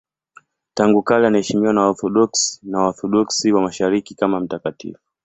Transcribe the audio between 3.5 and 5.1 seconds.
wa Mashariki kama mtakatifu.